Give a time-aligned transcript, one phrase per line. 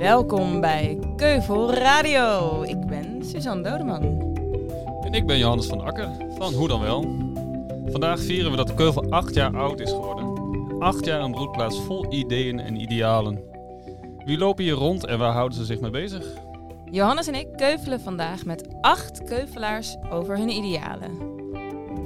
[0.00, 2.62] Welkom bij Keuvel Radio.
[2.62, 4.02] Ik ben Suzanne Dodeman.
[5.02, 6.08] En ik ben Johannes van Akker
[6.38, 7.02] van Hoe dan Wel.
[7.86, 10.78] Vandaag vieren we dat de Keuvel acht jaar oud is geworden.
[10.78, 13.40] Acht jaar een broedplaats vol ideeën en idealen.
[14.24, 16.24] Wie lopen hier rond en waar houden ze zich mee bezig?
[16.84, 21.18] Johannes en ik keuvelen vandaag met acht keuvelaars over hun idealen.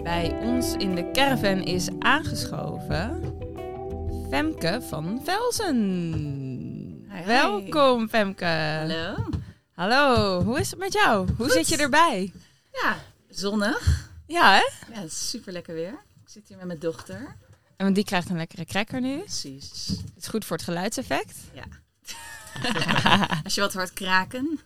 [0.02, 3.34] Bij ons in de caravan is aangeschoven
[4.30, 6.43] Femke van Velsen.
[7.14, 7.24] Hi.
[7.24, 8.44] Welkom Femke.
[8.44, 9.28] Hallo.
[9.72, 11.26] Hallo, hoe is het met jou?
[11.36, 11.52] Hoe Goed.
[11.52, 12.32] zit je erbij?
[12.72, 12.96] Ja,
[13.28, 14.10] zonnig.
[14.26, 14.94] Ja hè?
[14.94, 15.92] Ja, super lekker weer.
[16.24, 17.36] Ik zit hier met mijn dochter.
[17.76, 19.18] En die krijgt een lekkere cracker nu.
[19.18, 19.86] Precies.
[19.86, 21.36] Het is goed voor het geluidseffect.
[23.44, 24.60] Als je wat hoort kraken.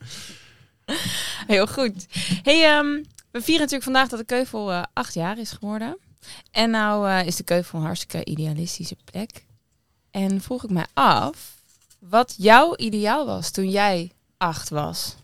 [1.46, 2.06] Heel goed.
[2.42, 5.98] Hey, ehm, we vieren natuurlijk vandaag dat de Keuvel eh, acht jaar is geworden.
[6.51, 9.45] En nou eh, is de Keuvel een hartstikke idealistische plek.
[10.10, 11.57] En vroeg ik mij af
[11.98, 15.16] wat jouw ideaal was toen jij acht was.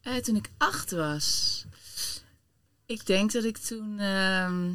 [0.00, 1.64] Eh, toen ik acht was.
[2.86, 3.98] Ik denk dat ik toen...
[3.98, 4.70] ehm,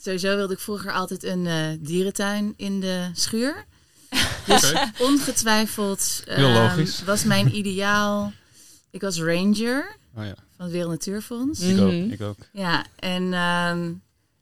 [0.00, 3.64] sowieso wilde ik vroeger altijd een eh, dierentuin in de schuur.
[4.46, 8.32] Dus ongetwijfeld ehm, was mijn ideaal...
[8.90, 11.60] Ik was ranger Oh ja, van het Wereld Natuurfonds.
[11.60, 11.70] Mm.
[11.70, 11.92] ik ook.
[11.92, 12.10] Mhm.
[12.12, 12.36] Ik ook.
[12.52, 13.92] Ja, en ehm,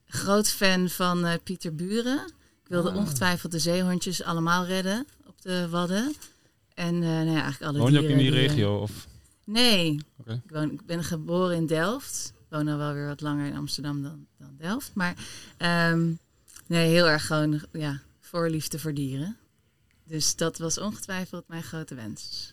[0.07, 2.19] groot fan van eh, Pieter Buren.
[2.63, 2.97] Ik wilde Ah.
[2.97, 5.07] ongetwijfeld de zeehondjes allemaal redden
[5.39, 6.14] op de Wadden.
[6.75, 8.78] En eh nou ja, eigenlijk alle Woon je ook in die die- regio?
[8.78, 9.06] Of?
[9.45, 10.33] Nee, Oké.
[10.45, 12.33] ik, woon, ik ben geboren in Delft.
[12.39, 14.91] Ik woon al wel weer wat langer in Amsterdam dan, dan Delft.
[14.95, 15.14] Maar
[15.56, 16.11] ehm,
[16.67, 19.36] nee, heel erg gewoon ja, voorliefde voor dieren.
[20.05, 22.52] Dus dat was ongetwijfeld mijn grote wens.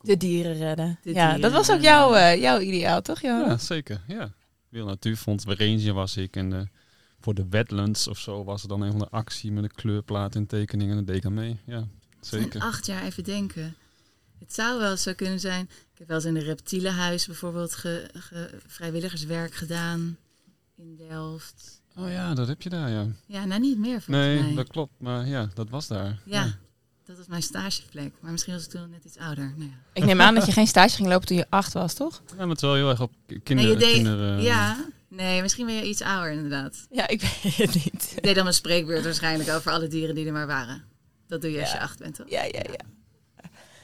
[0.00, 0.98] De dieren redden.
[1.02, 3.48] De ja, dieren dat was ook jouw, eh, jouw ideaal, toch Johan?
[3.48, 4.00] Ja, zeker.
[4.08, 4.32] Ja.
[4.68, 6.36] Wil Natuurfonds, bij Ranger was ik.
[6.36, 6.60] En eh,
[7.26, 10.34] voor de wetlands of zo was er dan een van de actie met een kleurplaat
[10.34, 10.90] en tekeningen.
[10.90, 11.58] En dat deed ik mee.
[11.66, 12.60] Ja, En zeker.
[12.60, 13.74] acht jaar even denken.
[14.38, 15.64] Het zou wel zo kunnen zijn.
[15.92, 20.16] Ik heb wel eens in een reptielenhuis bijvoorbeeld ge- ge- vrijwilligerswerk gedaan
[20.76, 21.82] in Delft.
[21.96, 23.06] Oh ja, dat heb je daar, ja.
[23.26, 24.54] Ja, nou niet meer volgens Nee, mij.
[24.54, 24.92] dat klopt.
[24.98, 26.20] Maar ja, dat was daar.
[26.24, 26.58] Ja,
[27.06, 28.12] dat was mijn stageplek.
[28.20, 29.52] Maar misschien was ik toen net iets ouder.
[29.56, 29.76] Nou ja.
[29.92, 32.22] Ik neem aan dat je geen stage ging lopen toen je acht was, toch?
[32.28, 34.42] Ja, maar het is wel heel erg op ki- kinder, Nee, je deed- kinder, eh,
[34.44, 34.76] ja,
[35.08, 36.86] nee, misschien ben je iets ouder inderdaad.
[36.90, 38.12] Ja, ik weet het niet.
[38.16, 40.84] Ik deed dan een spreekbeurt waarschijnlijk over alle dieren die er maar waren.
[41.26, 42.30] Dat doe je als je acht bent, toch?
[42.30, 42.84] Ja, ja, ja.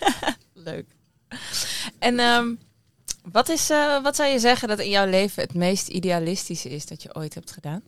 [0.55, 0.87] Leuk.
[1.99, 2.55] En ehm,
[3.33, 6.87] wat, is, eh, wat zou je zeggen dat in jouw leven het meest idealistische is
[6.87, 7.83] dat je ooit hebt gedaan?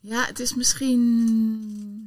[0.00, 2.03] Ja, het is misschien.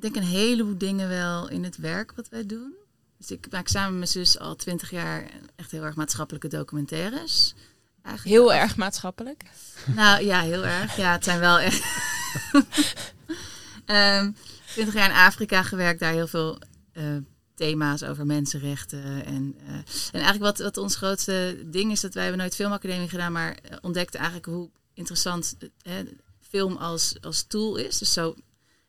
[0.00, 2.74] Ik denk een heleboel dingen wel in het werk wat wij doen.
[3.18, 7.54] Dus ik maak samen met mijn zus al twintig jaar echt heel erg maatschappelijke documentaires.
[8.02, 9.42] Eigenlijk Heel erg maatschappelijk.
[9.86, 10.96] Nou ja, heel erg.
[10.96, 11.82] Ja, het zijn wel echt.
[14.72, 16.58] Twintig jaar in Afrika gewerkt, daar heel veel
[16.92, 17.04] eh,
[17.54, 19.24] thema's over mensenrechten.
[19.24, 23.08] En, eh, en eigenlijk wat, wat ons grootste ding is, dat wij hebben nooit filmacademie
[23.08, 25.94] gedaan, maar eh, ontdekten eigenlijk hoe interessant eh,
[26.40, 27.98] film als, als tool is.
[27.98, 28.34] Dus zo,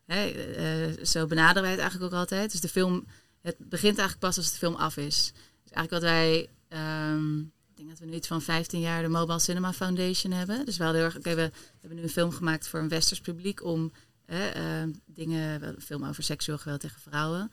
[0.06, 2.50] hè, eh, zo benaderen wij het eigenlijk ook altijd.
[2.52, 3.06] Dus de film,
[3.40, 5.32] het begint eigenlijk pas als de film af is.
[5.62, 9.08] Dus eigenlijk wat wij, ehm, ik denk dat we nu iets van 15 jaar de
[9.08, 10.64] Mobile Cinema Foundation hebben.
[10.66, 13.20] Dus we hadden heel erg, oké, we hebben nu een film gemaakt voor een westers
[13.20, 13.92] publiek om
[14.26, 17.50] hè, eh, dingen, wel een film over seksueel geweld tegen vrouwen.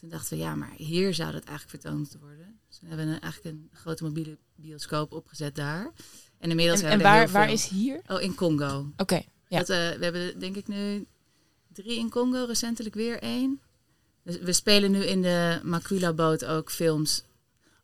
[0.00, 2.58] Toen dachten we, ja, maar hier zou dat eigenlijk vertoond moeten worden.
[2.68, 5.90] Dus toen hebben we een- eigenlijk een grote mobiele bioscoop opgezet daar.
[6.38, 8.00] En inmiddels En, en hebben we waar, heel waar veel- is hier?
[8.06, 8.92] Oh, in Congo.
[8.96, 9.58] Oké, ja.
[9.58, 11.06] Dat, eh, we hebben denk ik nu
[11.72, 13.60] drie in Congo, recentelijk weer één.
[14.22, 17.24] Dus we spelen nu in de Maquila-boot ook films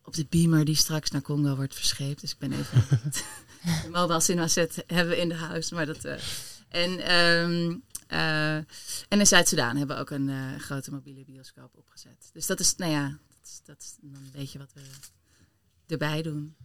[0.02, 2.20] op de beamer die straks naar Congo wordt verscheept.
[2.20, 2.84] Dus ik ben even...
[3.82, 5.70] de mobile cinema set hebben we in de huis.
[5.70, 6.14] Maar dat, eh,
[6.68, 7.76] en, ehm,
[8.06, 8.56] eh,
[9.08, 12.30] en in Zuid-Soedan hebben we ook een eh, grote mobiele bioscoop opgezet.
[12.32, 14.80] Dus dat is, nou ja, dat is, dat is dan een beetje wat we
[15.86, 16.56] erbij doen.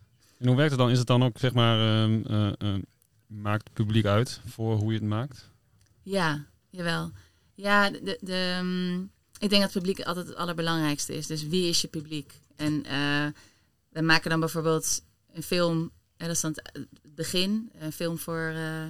[0.41, 0.89] En hoe werkt het dan?
[0.89, 2.81] Is het dan ook, zeg maar, ehm, eh, eh,
[3.27, 5.49] maakt het publiek uit voor hoe je het maakt?
[6.03, 7.11] Ja, jawel.
[7.53, 11.27] Ja, de, de, mm, ik denk dat het publiek altijd het allerbelangrijkste is.
[11.27, 12.33] Dus wie is je publiek?
[12.55, 13.27] En eh,
[13.89, 15.03] we maken dan bijvoorbeeld
[15.33, 18.87] een film, hè, dat is dan het het begin, een film voor eh,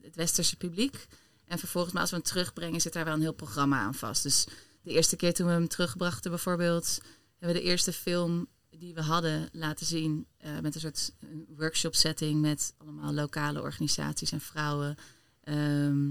[0.00, 1.06] het westerse publiek.
[1.46, 4.22] En vervolgens, maar als we hem terugbrengen, zit daar wel een heel programma aan vast.
[4.22, 4.46] Dus
[4.82, 7.00] de eerste keer toen we hem terugbrachten bijvoorbeeld,
[7.38, 11.12] hebben we de eerste film die we hadden laten zien eh, met een soort
[11.56, 14.96] workshop setting met allemaal lokale organisaties en vrouwen.
[15.44, 16.08] Ehm,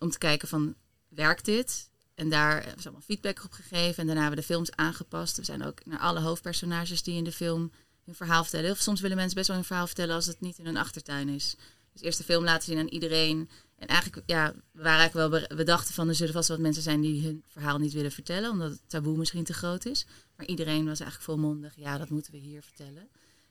[0.00, 0.74] om te kijken van,
[1.08, 1.90] werkt dit?
[2.14, 3.96] En daar hebben ze allemaal feedback op gegeven.
[3.96, 5.36] En daarna hebben we de films aangepast.
[5.36, 7.72] We zijn ook naar alle hoofdpersonages die in de film
[8.04, 8.66] hun verhaal vertellen.
[8.66, 11.28] Veel- soms willen mensen best wel hun verhaal vertellen als het niet in hun achtertuin
[11.28, 11.56] is.
[11.92, 13.50] Dus eerst de film laten zien aan iedereen.
[13.76, 16.58] En eigenlijk, ja, we, waren eigenlijk wel, be- we dachten van er zullen vast wat
[16.58, 20.06] mensen zijn die hun verhaal niet willen vertellen, omdat het taboe misschien te groot is.
[20.36, 23.08] Maar iedereen was eigenlijk volmondig, ja, dat moeten we hier vertellen.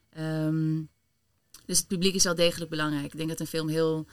[0.09, 0.81] Ehm,
[1.65, 3.05] dus het publiek is wel degelijk belangrijk.
[3.05, 4.07] Ik denk dat een film heel.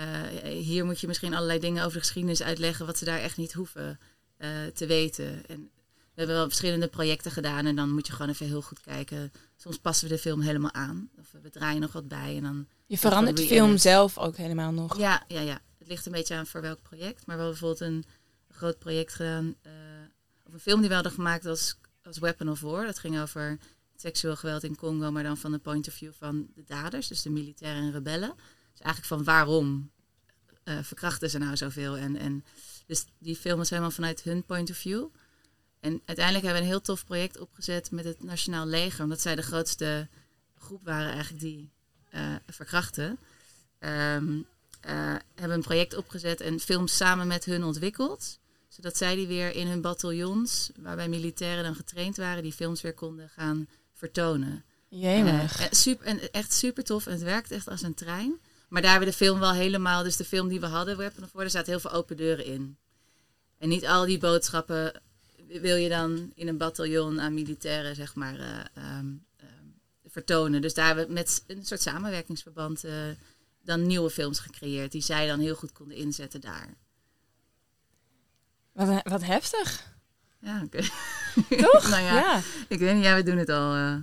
[0.00, 3.36] Eh, hier moet je misschien allerlei dingen over de geschiedenis uitleggen, wat ze daar echt
[3.36, 3.98] niet hoeven
[4.36, 5.46] eh, te weten.
[5.46, 8.80] En we hebben wel verschillende projecten gedaan en dan moet je gewoon even heel goed
[8.80, 9.32] kijken.
[9.56, 12.66] Soms passen we de film helemaal aan, of we draaien nog wat bij en dan
[12.86, 14.98] Je verandert de film zelf ook helemaal nog.
[14.98, 15.60] ja, ja, ja.
[15.78, 17.26] Het ligt een beetje aan voor welk project.
[17.26, 18.04] Maar we hebben bijvoorbeeld een,
[18.48, 19.54] groot project gedaan.
[19.62, 19.72] eh
[20.46, 22.86] of een film die we hadden gemaakt als, als Weapon of War.
[22.86, 23.58] Dat ging over
[23.96, 27.22] seksueel geweld in Congo, maar dan van de point of view van de daders, dus
[27.22, 28.34] de militairen en rebellen.
[28.80, 29.90] Dus eigenlijk van waarom
[30.64, 31.96] eh, verkrachten ze nou zoveel?
[31.96, 32.44] En, en
[32.86, 35.06] dus die film was helemaal vanuit hun point of view.
[35.80, 39.36] En uiteindelijk hebben we een heel tof project opgezet met het Nationaal Leger, omdat zij
[39.36, 40.08] de grootste
[40.58, 41.70] groep waren eigenlijk die
[42.10, 43.18] eh, verkrachten.
[43.78, 44.40] Ehm,
[44.80, 48.38] eh, hebben een project opgezet en films samen met hun ontwikkeld.
[48.68, 52.94] Zodat zij die weer in hun bataljons, waarbij militairen dan getraind waren, die films weer
[52.94, 54.64] konden gaan vertonen.
[54.88, 55.68] Jemig.
[55.70, 57.06] Super, en echt super tof.
[57.06, 58.40] En het werkt echt als een trein.
[58.70, 61.24] Maar daar hebben we de film wel helemaal, dus de film die we hadden, Weapon
[61.24, 62.78] of War, er zaten heel veel open deuren in.
[63.58, 65.02] En niet al die boodschappen
[65.46, 69.06] wil je dan in een bataljon aan militairen, zeg maar, eh, ehm,
[69.36, 69.66] ehm,
[70.04, 70.60] vertonen.
[70.60, 72.92] Dus daar hebben we met een soort samenwerkingsverband eh,
[73.62, 76.74] dan nieuwe films gecreëerd, die zij dan heel goed konden inzetten daar.
[78.72, 79.92] Wat, wat heftig.
[80.40, 80.82] Ja, oké.
[81.56, 81.88] Toch?
[81.90, 82.40] nou ja, ja.
[82.68, 83.96] Ik weet niet, ja, we doen het al, eh,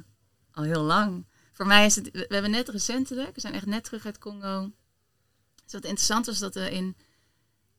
[0.51, 1.25] al heel lang.
[1.57, 4.71] Voor mij is het, we hebben net recentelijk, we zijn echt net terug uit Congo.
[5.63, 6.95] Dus wat interessant was dat we in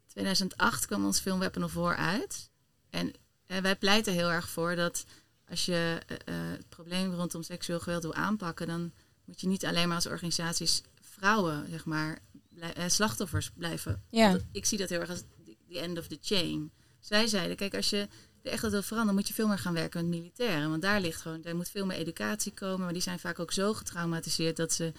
[0.07, 2.51] 2008 kwam ons film Weapon of War uit.
[2.91, 3.13] En
[3.47, 5.05] eh, wij pleiten heel erg voor dat
[5.49, 8.93] als je eh, eh, het probleem rondom seksueel geweld wil aanpakken, dan
[9.25, 14.03] moet je niet alleen maar als organisaties vrouwen, zeg maar, blij- slachtoffers blijven.
[14.11, 14.39] Ja.
[14.53, 15.23] Ik zie dat heel erg als
[15.69, 16.73] the end of the chain.
[17.01, 18.09] Zij zeiden, kijk, als je
[18.43, 20.71] echt wat wil veranderen, moet je veel meer gaan werken met militairen.
[20.71, 22.85] Want daar ligt gewoon, daar moet veel meer educatie komen.
[22.85, 24.93] Maar die zijn vaak ook zo getraumatiseerd dat ze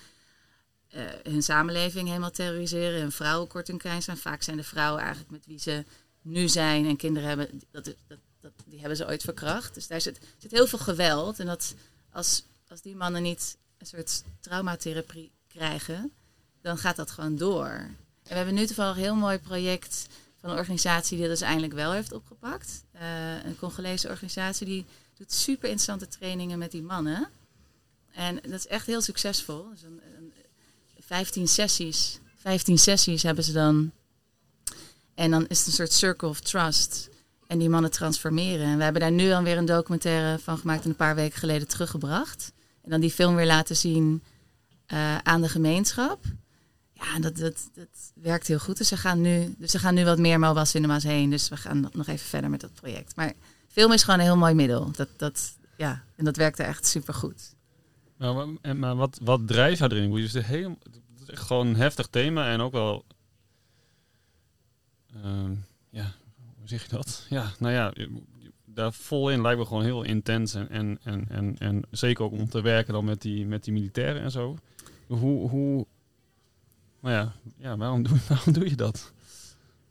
[0.90, 3.02] eh, hun samenleving helemaal terroriseren.
[3.02, 4.18] En vrouwen kort en klein zijn.
[4.18, 5.86] Vaak zijn de vrouwen eigenlijk met wie ze
[6.22, 9.74] nu zijn en kinderen hebben, dat, dat, dat, die hebben ze ooit verkracht.
[9.74, 11.40] Dus daar zit, zit heel veel geweld.
[11.40, 11.76] En dat
[12.12, 16.12] als, als die mannen niet een soort traumatherapie krijgen,
[16.62, 17.68] dan gaat dat gewoon door.
[17.68, 20.08] En we hebben nu toevallig een heel mooi project
[20.42, 22.84] van een organisatie die dat dus eindelijk wel heeft opgepakt.
[22.92, 27.30] Eh, een Congolese organisatie die doet super interessante trainingen met die mannen.
[28.12, 29.70] En dat is echt heel succesvol.
[29.70, 30.34] Dus een, een,
[31.00, 32.20] 15 sessies.
[32.36, 33.92] 15 sessies hebben ze dan.
[35.16, 37.10] En dan is het een soort circle of trust.
[37.48, 38.66] En die mannen transformeren.
[38.66, 41.68] En we hebben daar nu alweer een documentaire van gemaakt en een paar weken geleden
[41.68, 42.52] teruggebracht.
[42.84, 44.24] En dan die film weer laten zien
[44.86, 46.24] eh, aan de gemeenschap.
[47.00, 48.78] Ja, dat, dat, dat werkt heel goed.
[48.78, 51.30] Dus ze gaan nu, dus ze gaan nu wat meer Mobile Cinema's heen.
[51.30, 53.16] Dus we gaan nog even verder met dat project.
[53.16, 53.34] Maar
[53.68, 54.92] film is gewoon een heel mooi middel.
[54.92, 57.56] Dat, dat, ja, en dat werkt er echt super goed.
[58.18, 60.24] Maar, maar wat, wat drijft jou erin?
[60.24, 60.78] Het, heel,
[61.20, 63.06] het is gewoon een heftig thema en ook wel...
[65.24, 65.54] ehm,
[65.90, 66.14] ja,
[66.58, 67.26] hoe zeg je dat?
[67.30, 67.94] Ja, nou ja,
[68.66, 70.54] daar vol in lijkt me gewoon heel intens.
[70.54, 73.74] En, en, en, en, en zeker ook om te werken dan met die, met die
[73.74, 74.58] militairen en zo.
[75.08, 75.50] Hoe...
[75.50, 75.86] hoe
[77.00, 79.12] maar ja, ja waarom, doe, waarom doe je dat?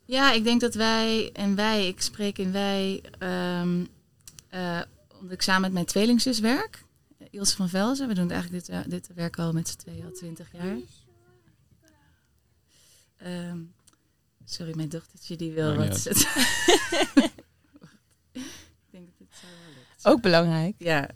[0.05, 3.85] Ja, ik denk dat wij en wij, ik spreek in wij, ehm,
[4.49, 4.81] eh,
[5.15, 6.85] omdat ik samen met mijn tweelingzus werk,
[7.19, 8.09] eh, Ilse van Velzen.
[8.09, 10.77] We doen eigenlijk dit, eh, dit werk al met z'n tweeën al twintig jaar.
[13.17, 13.59] Ehm,
[14.45, 16.29] sorry, mijn dochtertje die wil wat zetten.
[18.33, 20.07] ik denk dat dit zo wel lukt.
[20.07, 20.75] Ook belangrijk.
[20.79, 21.11] Ja,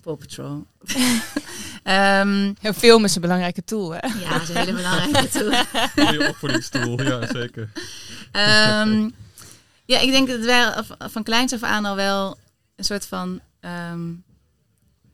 [0.00, 0.66] Paw Patrol.
[1.82, 4.06] Ehm, Ja, film is een belangrijke tool, hè?
[4.20, 5.50] ja, dat is een hele belangrijke tool.
[6.12, 7.70] Je opvoedingsstoel, ja zeker.
[8.32, 9.08] Ehm,
[9.84, 12.38] ja, ik denk dat wij van kleins af aan al wel
[12.76, 14.08] een soort van ehm,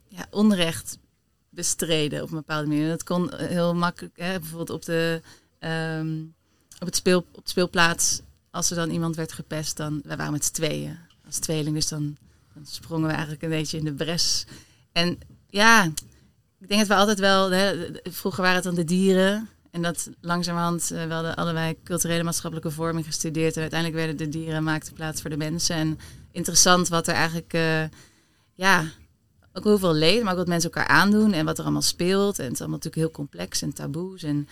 [0.07, 0.97] ja, onrecht
[1.49, 2.89] bestreden op een bepaalde manier.
[2.89, 5.21] Dat kon heel makkelijk, hè, bijvoorbeeld op, de,
[5.59, 6.17] ehm,
[6.79, 8.21] op, het speel, op de speelplaats.
[8.51, 11.87] Als er dan iemand werd gepest, dan wij waren met z'n tweeën als tweeling, dus
[11.87, 12.17] dan,
[12.53, 14.45] dan sprongen we eigenlijk een beetje in de bres.
[14.91, 15.91] En ja,
[16.59, 19.49] ik denk dat we altijd wel, hè, vroeger waren het dan de dieren.
[19.71, 23.55] En dat langzamerhand, eh, we hadden allebei culturele maatschappelijke vorming gestudeerd.
[23.55, 25.75] En uiteindelijk werden de dieren maakten plaats voor de mensen.
[25.75, 25.99] En
[26.31, 27.83] interessant wat er eigenlijk, eh,
[28.53, 28.85] ja,
[29.53, 31.33] ook hoeveel leed, maar ook wat mensen elkaar aandoen.
[31.33, 32.39] En wat er allemaal speelt.
[32.39, 34.23] En het is allemaal natuurlijk heel complex en taboes.
[34.23, 34.47] En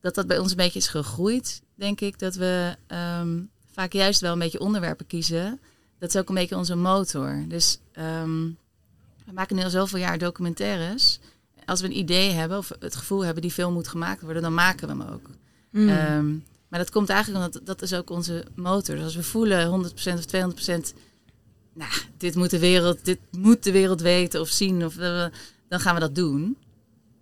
[0.00, 2.18] dat dat bij ons een beetje is gegroeid, denk ik.
[2.18, 3.40] Dat we ehm,
[3.72, 5.60] vaak juist wel een beetje onderwerpen kiezen.
[5.98, 7.44] Dat is ook een beetje onze motor.
[7.48, 8.46] Dus ehm,
[9.28, 11.20] we maken nu al zoveel jaar documentaires
[11.64, 14.54] als we een idee hebben of het gevoel hebben die film moet gemaakt worden, dan
[14.54, 15.30] maken we hem ook.
[15.70, 15.88] Mm.
[15.88, 16.36] Ehm,
[16.68, 18.94] Maar dat komt eigenlijk omdat dat is ook onze motor.
[18.94, 20.94] Dus als we voelen 100% of 200%,
[21.74, 25.24] nou, dit moet de wereld, dit moet de wereld weten of zien, of, uh,
[25.68, 26.56] dan gaan we dat doen.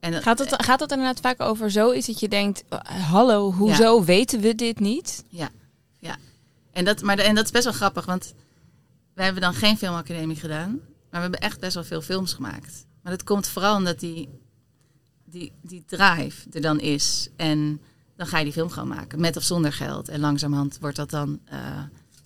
[0.00, 3.52] En dat, gaat, het, gaat het inderdaad vaak over zoiets dat je denkt, oh, hallo,
[3.52, 5.24] hoezo weten we dit niet?
[5.28, 5.48] Ja,
[5.98, 6.16] ja.
[6.72, 8.34] En dat, maar en dat is best wel grappig, want
[9.14, 10.80] wij hebben dan geen filmacademie gedaan,
[11.16, 12.86] maar we hebben echt best wel veel films gemaakt.
[13.02, 14.28] Maar dat komt vooral omdat die,
[15.24, 17.28] die, die drive er dan is.
[17.36, 17.80] En
[18.16, 20.08] dan ga je die film gewoon maken, met of zonder geld.
[20.08, 21.82] En langzamerhand wordt dat dan, uh,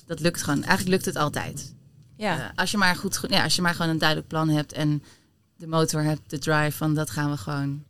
[0.07, 0.63] dat lukt gewoon.
[0.63, 1.75] Eigenlijk lukt het altijd.
[2.17, 2.39] Ja.
[2.39, 5.03] Uh, als, je maar goed, ja, als je maar gewoon een duidelijk plan hebt en
[5.57, 7.85] de motor hebt, de drive van dat gaan we gewoon.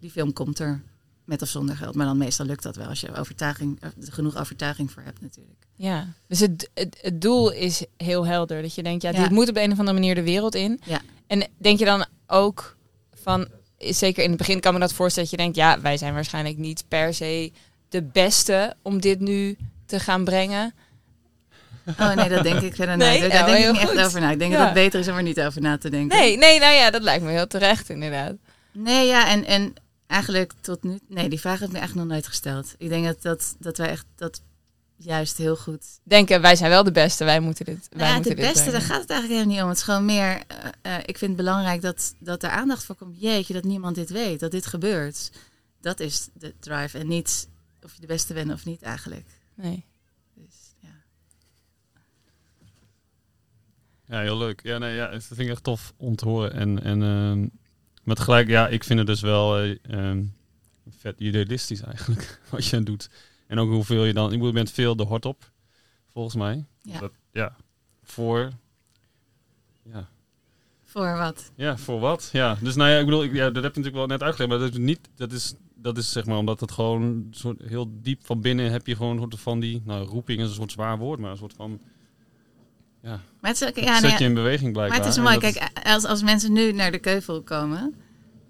[0.00, 0.82] Die film komt er
[1.24, 1.94] met of zonder geld.
[1.94, 5.66] Maar dan meestal lukt dat wel als je overtuiging, eh, genoeg overtuiging voor hebt natuurlijk.
[5.76, 8.62] Ja, dus het, het, het doel is heel helder.
[8.62, 10.80] Dat je denkt, ja, ja, dit moet op een of andere manier de wereld in.
[10.84, 11.00] Ja.
[11.26, 12.76] En denk je dan ook
[13.14, 13.48] van,
[13.78, 16.56] zeker in het begin kan me dat voorstellen dat je denkt, ja, wij zijn waarschijnlijk
[16.56, 17.52] niet per se
[17.88, 20.74] de beste om dit nu te gaan brengen.
[21.98, 23.20] Oh nee, dat denk ik verder nee?
[23.20, 23.32] niet.
[23.32, 24.30] Daar denk ik niet echt over na.
[24.30, 26.18] Ik denk dat het beter is om er niet over na te denken.
[26.18, 28.34] Nee, nee, nou ja, dat lijkt me heel terecht inderdaad.
[28.72, 29.74] Nee, ja, en, en
[30.12, 30.98] eigenlijk tot nu...
[31.08, 32.74] Nee, die vraag heb ik me echt nog nooit gesteld.
[32.78, 34.42] Ik denk dat, dat, dat wij echt dat
[34.96, 35.84] juist heel goed...
[36.02, 38.80] Denken, wij zijn wel de beste, wij moeten dit wij Ja, moeten de beste, daar
[38.80, 39.68] gaat het eigenlijk helemaal niet om.
[39.68, 40.42] Het is gewoon meer...
[40.86, 43.20] Uh, ik vind het belangrijk dat, dat er aandacht voor komt.
[43.20, 45.30] Jeetje, dat niemand dit weet, dat dit gebeurt.
[45.80, 46.98] Dat is de drive.
[46.98, 47.48] En niet
[47.82, 49.26] of je de beste bent of niet eigenlijk.
[49.54, 49.84] Nee.
[54.06, 54.60] Ja, heel leuk.
[54.62, 56.52] Ja, nee, ja, dat vind ik echt tof om te horen.
[56.52, 57.46] En, en uh,
[58.02, 60.10] met gelijk, ja, ik vind het dus wel uh,
[60.88, 63.10] vet idealistisch eigenlijk, wat je doet.
[63.46, 65.50] En ook hoeveel je dan, je bent veel de hort op,
[66.12, 66.64] volgens mij.
[66.82, 66.98] Ja.
[66.98, 67.56] Dat, ja,
[68.02, 68.50] voor,
[69.82, 70.08] ja.
[70.84, 71.52] Voor wat?
[71.54, 72.28] Ja, voor wat?
[72.32, 74.50] Ja, dus nou ja, ik bedoel, ik, ja, dat heb je natuurlijk wel net uitgelegd,
[74.50, 77.92] maar dat is niet, dat is, dat is zeg maar omdat het gewoon soort heel
[78.00, 80.72] diep van binnen heb je gewoon een soort van die, nou roeping is een soort
[80.72, 81.80] zwaar woord, maar een soort van
[83.02, 83.20] ja.
[83.40, 84.98] Maar het is ook, ja, zet je in beweging blijkbaar.
[84.98, 85.38] Maar het is mooi.
[85.38, 87.94] Kijk, als, als mensen nu naar de Keuvel komen...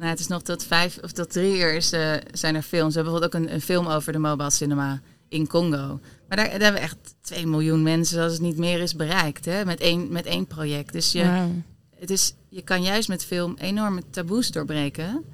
[0.02, 2.94] Nou, het is nog tot vijf of tot drie uur is, uh, zijn er films.
[2.94, 6.00] We hebben bijvoorbeeld ook een, een, film over de mobile cinema in Congo.
[6.28, 9.44] Maar daar, daar hebben we echt 2 miljoen mensen, als het niet meer is, bereikt.
[9.44, 9.64] Hè?
[9.64, 10.92] Met, één, met één project.
[10.92, 11.50] Dus je, wow.
[11.98, 15.24] het is, je kan juist met film enorme taboes doorbreken.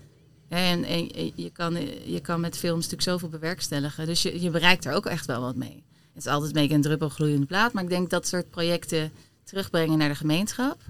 [0.48, 4.06] En, en, je, kan, je kan met films natuurlijk zoveel bewerkstelligen.
[4.06, 5.84] Dus je, je bereikt er ook echt wel wat mee.
[6.18, 7.72] Het is altijd een beetje een druppel gloeiende plaat.
[7.72, 9.12] Maar ik denk dat soort projecten
[9.44, 10.80] terugbrengen naar de gemeenschap.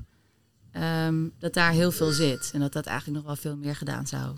[1.06, 2.50] Um, dat daar heel veel zit.
[2.52, 4.36] En dat dat eigenlijk nog wel veel meer gedaan zou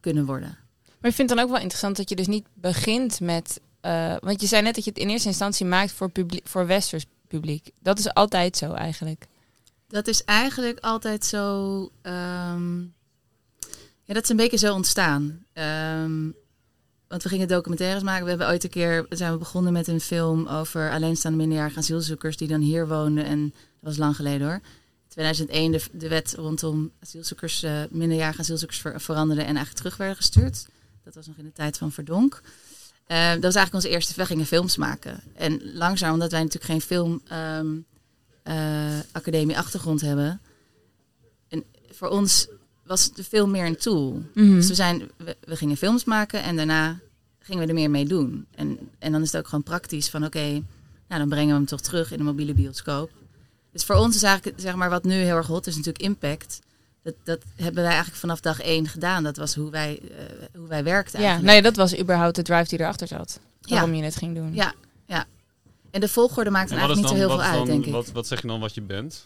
[0.00, 0.58] kunnen worden.
[1.00, 3.60] Maar ik vind het dan ook wel interessant dat je dus niet begint met.
[3.82, 6.66] Uh, want je zei net dat je het in eerste instantie maakt voor, publiek, voor
[6.66, 7.70] westers publiek.
[7.80, 9.26] Dat is altijd zo eigenlijk.
[9.88, 11.80] Dat is eigenlijk altijd zo.
[12.02, 12.94] Um,
[14.04, 15.44] ja, dat is een beetje zo ontstaan.
[15.52, 16.34] Um,
[17.08, 18.22] want we gingen documentaires maken.
[18.22, 22.36] We hebben ooit een keer zijn we begonnen met een film over alleenstaande minderjarige asielzoekers
[22.36, 23.24] die dan hier woonden.
[23.24, 24.54] En dat was lang geleden hoor.
[24.54, 29.96] In 2001 de, de wet rondom asielzoekers, uh, minderjarige asielzoekers ver, veranderde en eigenlijk terug
[29.96, 30.66] werden gestuurd.
[31.04, 32.42] Dat was nog in de tijd van Verdonk.
[33.08, 34.14] Uh, dat was eigenlijk onze eerste.
[34.16, 35.20] We gingen films maken.
[35.34, 37.84] En langzaam, omdat wij natuurlijk geen filmacademie
[39.32, 40.40] ehm, uh, achtergrond hebben.
[41.48, 42.48] En voor ons
[42.88, 44.22] was het veel meer een tool.
[44.34, 46.98] Mm Dus we, zijn, we, gingen films maken en daarna
[47.38, 48.46] gingen we er meer mee doen.
[48.54, 50.52] En, en dan is het ook gewoon praktisch van oké, okay,
[51.08, 53.10] nou dan brengen we hem toch terug in de mobiele bioscoop.
[53.72, 56.60] Dus voor ons is eigenlijk, zeg maar, wat nu heel erg hot is natuurlijk impact.
[57.02, 59.22] Dat, dat hebben wij eigenlijk vanaf dag één gedaan.
[59.22, 60.08] Dat was hoe wij, uh,
[60.54, 61.20] hoe wij werkten.
[61.20, 63.40] Ja, nee, dat was überhaupt de drive die erachter zat.
[63.60, 64.54] Waarom je het ging doen.
[64.54, 64.74] Ja,
[65.06, 65.26] ja.
[65.90, 67.92] En de volgorde maakt er eigenlijk niet zo heel veel uit, denk ik.
[67.92, 69.24] Wat, wat zeg je dan wat je bent?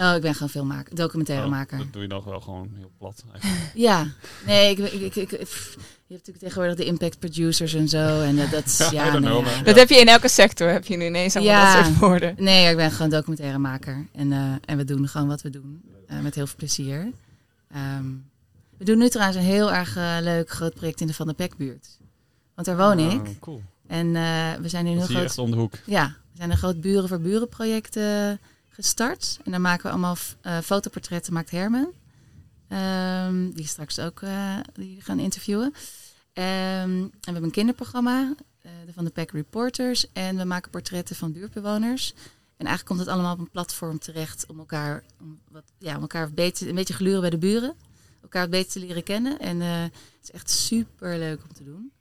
[0.00, 1.78] Oh, ik ben gewoon filmmaker, documentaire oh, maker.
[1.78, 3.70] Dat doe je dan wel gewoon heel plat eigenlijk.
[3.88, 4.06] ja,
[4.46, 5.30] nee, ik, ik, ik,
[6.08, 8.20] je hebt natuurlijk tegenwoordig de impact producers en zo.
[8.20, 9.62] En dat, dat ja, nee, ja.
[9.62, 12.34] Dat heb je in elke sector, heb je nu ineens allemaal ja, dat soort woorden.
[12.36, 14.06] Nee, ik ben gewoon documentaire maker.
[14.12, 17.12] En, uh, en we doen gewoon wat we doen, uh, met heel veel plezier.
[17.98, 18.30] Um,
[18.76, 21.34] we doen nu trouwens een heel erg uh, leuk groot project in de Van der
[21.34, 21.98] Pekbuurt.
[22.54, 23.40] Want daar woon oh, ik.
[23.40, 23.62] Cool.
[23.86, 24.12] En
[24.62, 25.24] we zijn nu een heel groot...
[25.24, 25.74] echt om de hoek.
[25.84, 27.96] Ja, we zijn een groot buren voor buren project
[28.82, 29.38] gestart.
[29.44, 31.92] En dan maken we allemaal uh, fotoportretten, maakt Herman.
[32.68, 35.66] Um, die straks ook uh, die gaan interviewen.
[35.66, 35.74] Um,
[36.34, 38.34] en we hebben een kinderprogramma,
[38.66, 40.12] uh, Van de Pack Reporters.
[40.12, 42.14] En we maken portretten van buurtbewoners.
[42.56, 46.00] En eigenlijk komt het allemaal op een platform terecht om elkaar, om wat, ja, om
[46.00, 47.74] elkaar beter, een beetje gluren bij de buren.
[48.22, 49.38] Elkaar beter te leren kennen.
[49.38, 49.92] En het
[50.22, 51.92] is echt super leuk om te doen.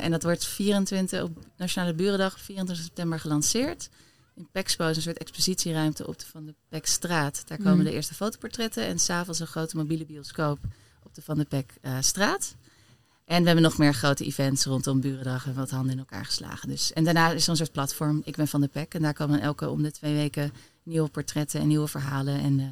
[0.00, 3.88] en dat wordt 24 op Nationale Burendag, 24 september gelanceerd
[4.34, 7.42] in Pexpo is een soort expositieruimte op de Van de Pekstraat.
[7.46, 7.84] Daar komen mm.
[7.84, 10.58] de eerste fotoportretten en s'avonds een grote mobiele bioscoop
[11.02, 12.54] op de Van de Pekstraat.
[13.24, 16.68] En we hebben nog meer grote events rondom Burendag en wat handen in elkaar geslagen.
[16.68, 18.94] Dus, en daarna is er een soort platform, Ik ben van de PEC.
[18.94, 22.40] En daar komen elke om de twee weken nieuwe portretten en nieuwe verhalen.
[22.40, 22.66] En, uh,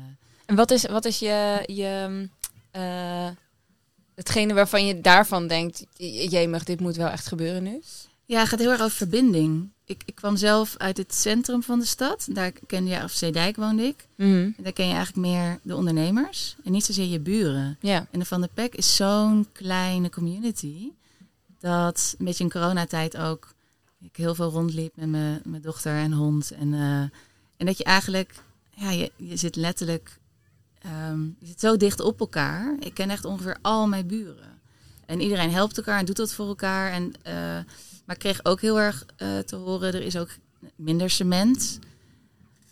[0.47, 2.28] en wat is, wat is je, je
[2.76, 3.28] uh,
[4.14, 5.87] hetgene waarvan je daarvan denkt,
[6.28, 7.83] jemig, dit moet wel echt gebeuren nu?
[8.25, 9.73] Ja, het gaat heel erg over verbinding.
[9.92, 12.26] Ik, ik kwam zelf uit het centrum van de stad.
[12.30, 14.06] Daar ken je, of Zeedijk woonde ik.
[14.16, 17.76] Mm Daar ken je eigenlijk meer de ondernemers en niet zozeer je buren.
[17.80, 18.06] Ja.
[18.11, 20.90] En de Van de Pek is zo'n kleine community.
[21.61, 23.54] Dat een beetje in coronatijd ook
[24.02, 26.50] ik heel veel rondliep met mijn, mijn dochter en hond.
[26.50, 27.00] En, uh,
[27.56, 28.34] en dat je eigenlijk,
[28.70, 30.18] ja, je, je zit letterlijk,
[31.11, 32.76] um, je zit zo dicht op elkaar.
[32.80, 34.61] Ik ken echt ongeveer al mijn buren.
[35.06, 36.92] En iedereen helpt elkaar en doet wat voor elkaar.
[36.92, 37.72] En uh,
[38.04, 40.30] maar ik kreeg ook heel erg uh, te horen, er is ook
[40.76, 41.78] minder cement.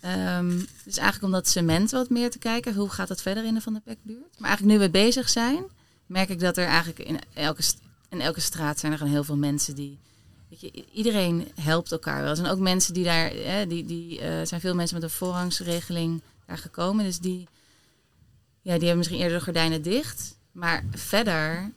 [0.05, 3.53] Um, dus eigenlijk om dat cement wat meer te kijken, hoe gaat dat verder in
[3.53, 4.39] de Van de Pekbuurt.
[4.39, 5.63] Maar eigenlijk nu we bezig zijn,
[6.05, 7.63] merk ik dat er eigenlijk in elke,
[8.09, 9.99] in elke straat zijn er gewoon heel veel mensen die...
[10.49, 12.29] Weet je, iedereen helpt elkaar wel.
[12.29, 15.15] Er zijn ook mensen die daar, hè, die, die uh, zijn veel mensen met een
[15.15, 17.05] voorrangsregeling daar gekomen.
[17.05, 17.47] Dus die,
[18.61, 20.35] ja, die hebben misschien eerder de gordijnen dicht.
[20.51, 21.71] Maar verder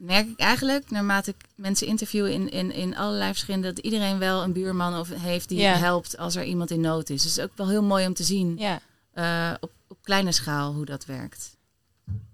[0.00, 4.42] merk ik eigenlijk, naarmate ik mensen interview in, in, in allerlei verschillende, dat iedereen wel
[4.42, 7.22] een buurman of heeft die helpt als er iemand in nood is.
[7.22, 8.80] Dus het is ook wel heel mooi om te zien ja.
[9.14, 11.56] uh, op, op kleine schaal hoe dat werkt.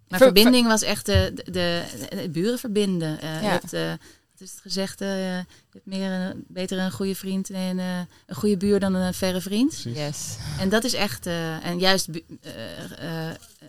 [0.08, 3.18] Maar ver, verbinding was echt de, de, de, buren verbinden.
[3.24, 3.48] Uh, ja.
[3.48, 3.88] hebt, uh,
[4.30, 4.98] wat is het gezegd?
[4.98, 8.06] je hebt meer een, beter een goede vriend en een
[8.36, 9.82] goede buur dan een verre vriend.
[9.82, 10.36] Yes.
[10.58, 12.08] En dat is echt, en juist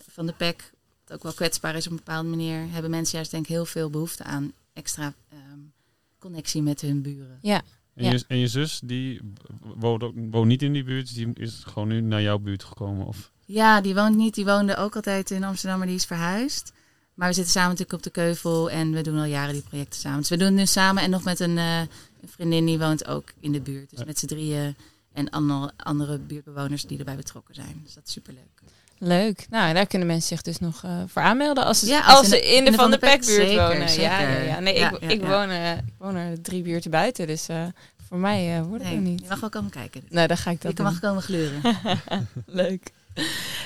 [0.10, 0.72] van de PEC
[1.14, 3.90] ook wel kwetsbaar is op een bepaalde manier, hebben mensen juist denk ik heel veel
[3.90, 5.74] behoefte aan extra um,
[6.20, 7.38] connectie met hun buren.
[7.42, 7.62] Ja.
[7.94, 8.12] En, ja.
[8.12, 9.22] je, en je zus, die
[9.62, 13.06] woont, ook, woont niet in die buurt, die is gewoon nu naar jouw buurt gekomen?
[13.06, 13.32] Of?
[13.46, 14.36] Ja, die woont niet.
[14.36, 16.74] Die woonde ook altijd in Amsterdam, maar die is verhuisd.
[17.14, 20.00] Maar we zitten samen natuurlijk op de Keuvel en we doen al jaren die projecten
[20.00, 20.20] samen.
[20.20, 21.90] Dus we doen het nu samen en nog met een, uh, een
[22.26, 23.90] vriendin die woont ook in de buurt.
[23.90, 24.76] Dus met z'n drieën
[25.14, 27.82] en andere, andere buurtbewoners die erbij betrokken zijn.
[27.84, 28.62] Dus dat is superleuk.
[29.00, 29.46] Leuk.
[29.50, 32.28] Nou, daar kunnen mensen zich dus nog uh, voor aanmelden als ze, ja, als, als
[32.28, 33.90] ze in, de, in de Van de Pekbuurt wonen.
[33.90, 34.04] Zeker.
[34.04, 34.60] Ja, ja, ja.
[34.60, 37.64] Nee, ik, ik, Woon, uh, ik woon er drie buurten buiten, dus uh,
[38.08, 39.22] voor mij wordt het nee, niet.
[39.22, 40.02] Je mag wel komen kijken.
[40.02, 40.10] Dus.
[40.10, 41.62] Nou, dan ga ik dat Je mag komen gluren.
[42.46, 42.92] Leuk.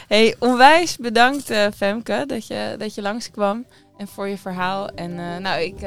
[0.08, 3.66] Hey, onwijs bedankt Femke dat je, dat je langskwam
[3.98, 4.90] en voor je verhaal.
[4.90, 5.82] En nou, ik,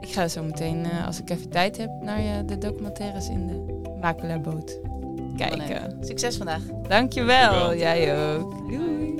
[0.00, 3.82] ik ga zo meteen, als ik even tijd heb, naar je, de documentaires in de
[4.00, 4.78] Makelaarboot
[5.36, 5.96] kijken.
[6.00, 6.62] Succes vandaag.
[6.88, 7.76] Dankjewel.
[7.76, 8.68] Jij ook.
[8.70, 9.14] Doei.